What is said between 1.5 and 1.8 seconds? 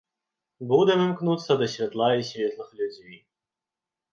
да